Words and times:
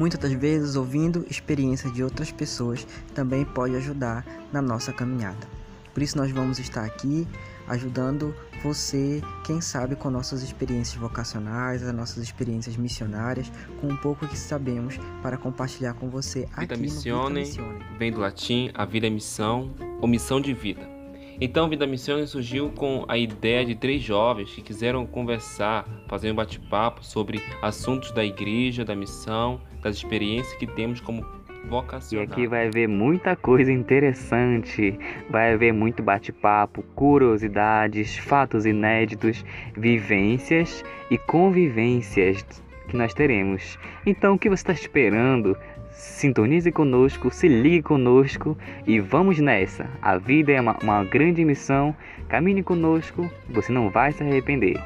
Muitas 0.00 0.18
das 0.18 0.32
vezes, 0.32 0.76
ouvindo 0.76 1.26
experiências 1.28 1.92
de 1.92 2.02
outras 2.02 2.32
pessoas 2.32 2.86
também 3.14 3.44
pode 3.44 3.76
ajudar 3.76 4.24
na 4.50 4.62
nossa 4.62 4.94
caminhada. 4.94 5.46
Por 5.92 6.02
isso, 6.02 6.16
nós 6.16 6.30
vamos 6.30 6.58
estar 6.58 6.86
aqui 6.86 7.28
ajudando 7.68 8.34
você, 8.62 9.20
quem 9.44 9.60
sabe, 9.60 9.96
com 9.96 10.08
nossas 10.08 10.42
experiências 10.42 10.96
vocacionais, 10.96 11.82
as 11.82 11.92
nossas 11.92 12.22
experiências 12.22 12.78
missionárias, 12.78 13.52
com 13.78 13.88
um 13.88 13.96
pouco 13.96 14.26
que 14.26 14.38
sabemos 14.38 14.98
para 15.22 15.36
compartilhar 15.36 15.92
com 15.92 16.08
você 16.08 16.48
aqui 16.52 16.60
Vita 16.60 16.76
no 16.76 16.80
Missione 16.80 17.44
Vita 17.44 17.62
Missione. 17.62 17.98
vem 17.98 18.10
do 18.10 18.20
latim 18.20 18.70
a 18.72 18.86
vida 18.86 19.06
é 19.06 19.10
missão 19.10 19.70
ou 20.00 20.08
missão 20.08 20.40
de 20.40 20.54
vida. 20.54 20.99
Então, 21.40 21.70
Vida 21.70 21.86
Missione 21.86 22.26
surgiu 22.26 22.70
com 22.70 23.06
a 23.08 23.16
ideia 23.16 23.64
de 23.64 23.74
três 23.74 24.02
jovens 24.02 24.54
que 24.54 24.60
quiseram 24.60 25.06
conversar, 25.06 25.88
fazer 26.06 26.30
um 26.30 26.34
bate-papo 26.34 27.02
sobre 27.02 27.42
assuntos 27.62 28.12
da 28.12 28.22
igreja, 28.22 28.84
da 28.84 28.94
missão, 28.94 29.58
das 29.82 29.96
experiências 29.96 30.54
que 30.58 30.66
temos 30.66 31.00
como 31.00 31.24
E 31.64 31.66
vocacional. 31.66 32.26
aqui 32.26 32.46
vai 32.46 32.66
haver 32.66 32.86
muita 32.86 33.34
coisa 33.36 33.72
interessante, 33.72 34.98
vai 35.30 35.54
haver 35.54 35.72
muito 35.72 36.02
bate-papo, 36.02 36.82
curiosidades, 36.94 38.18
fatos 38.18 38.66
inéditos, 38.66 39.42
vivências 39.74 40.84
e 41.10 41.16
convivências 41.16 42.44
que 42.90 42.96
nós 42.96 43.14
teremos. 43.14 43.78
Então, 44.04 44.34
o 44.34 44.38
que 44.38 44.48
você 44.48 44.62
está 44.62 44.72
esperando? 44.72 45.56
Sintonize 45.90 46.70
conosco, 46.70 47.30
se 47.30 47.48
ligue 47.48 47.82
conosco 47.82 48.56
e 48.86 49.00
vamos 49.00 49.38
nessa. 49.38 49.88
A 50.02 50.18
vida 50.18 50.52
é 50.52 50.60
uma, 50.60 50.76
uma 50.82 51.04
grande 51.04 51.44
missão. 51.44 51.94
Caminhe 52.28 52.62
conosco, 52.62 53.30
você 53.48 53.72
não 53.72 53.88
vai 53.88 54.12
se 54.12 54.22
arrepender. 54.22 54.78